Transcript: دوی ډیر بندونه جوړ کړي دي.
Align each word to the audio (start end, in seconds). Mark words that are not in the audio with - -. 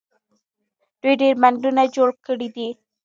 دوی 1.01 1.13
ډیر 1.21 1.33
بندونه 1.43 1.83
جوړ 1.95 2.09
کړي 2.25 2.47
دي. 2.55 2.69